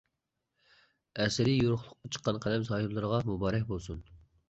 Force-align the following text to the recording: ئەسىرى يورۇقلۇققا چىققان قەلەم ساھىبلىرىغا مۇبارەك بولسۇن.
ئەسىرى 1.19 1.55
يورۇقلۇققا 1.57 2.11
چىققان 2.17 2.43
قەلەم 2.49 2.69
ساھىبلىرىغا 2.73 3.25
مۇبارەك 3.33 3.73
بولسۇن. 3.73 4.07